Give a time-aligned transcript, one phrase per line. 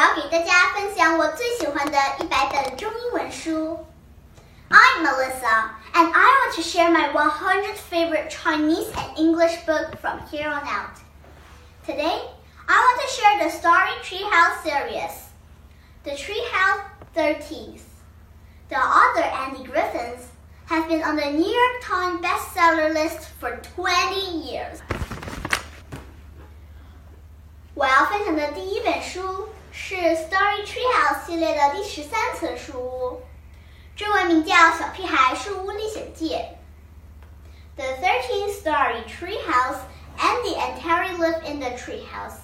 [0.00, 3.84] 要给大家分享我最喜欢的一百本中英文书。
[4.70, 10.48] I'm Melissa, and I want to share my 100 favorite Chinese and English book from here
[10.48, 11.00] on out.
[11.84, 12.20] Today,
[12.68, 15.32] I want to share the Storey Treehouse series,
[16.04, 17.82] The Treehouse Thirties.
[18.68, 20.28] The author Andy Griffiths
[20.66, 24.14] has been on the New York Times bestseller list for 20
[24.46, 24.78] years.
[27.74, 29.48] 我要分享的第一本书
[29.88, 33.22] 是 Storey Treehouse House》系列的第十三层书屋，
[33.96, 36.34] 中文名叫《小屁孩树屋历险记》。
[37.74, 39.78] The thirteen-story tree house
[40.18, 42.36] Andy and Terry live in the tree house,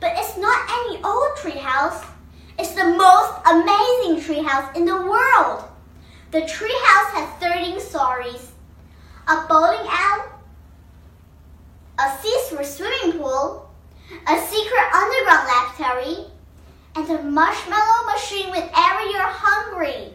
[0.00, 2.02] but it's not any old tree house.
[2.58, 5.62] It's the most amazing tree house in the world.
[6.32, 8.50] The tree house has 13 stories,
[9.28, 10.09] a bowling alley
[17.10, 20.12] a marshmallow machine whenever you're hungry.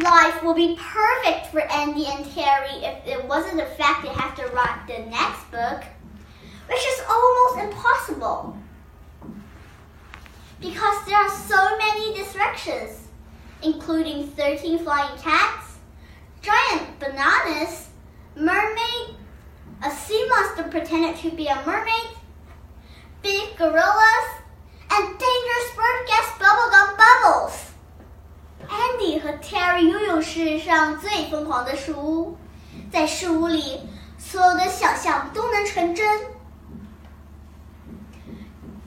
[0.00, 4.34] Life will be perfect for Andy and Terry if it wasn't the fact they have
[4.36, 5.84] to write the next book,
[6.68, 8.56] which is almost impossible.
[10.60, 13.08] Because there are so many distractions,
[13.62, 15.76] including 13 flying cats,
[16.40, 17.90] giant bananas,
[18.34, 19.16] mermaid,
[19.84, 22.16] a sea monster pretended to be a mermaid,
[23.22, 24.01] big gorillas,
[30.22, 32.38] 世上最疯狂的树屋，
[32.92, 33.80] 在树屋里，
[34.18, 36.20] 所有的想象都能成真。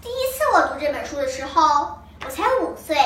[0.00, 2.96] 第一次我读这本书的时候，我才五岁。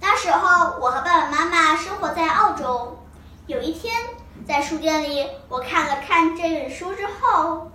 [0.00, 3.02] 那时候我和爸爸妈妈生活在澳洲。
[3.46, 3.94] 有一天，
[4.46, 7.70] 在书店里，我看了看这本书之后，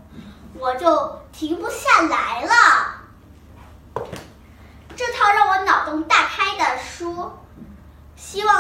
[0.59, 2.53] 我就停不下来了。
[4.95, 6.00] 这套让我脑洞，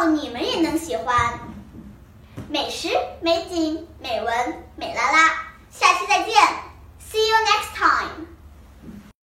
[0.09, 1.39] 你们也能喜欢。
[2.49, 2.89] 美食、
[3.21, 5.50] 美景、美文、美啦啦，